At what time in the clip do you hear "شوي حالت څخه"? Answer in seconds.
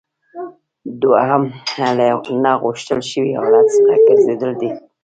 3.11-3.95